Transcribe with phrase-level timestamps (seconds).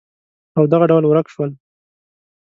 [0.57, 1.49] او دغه ډول ورک شول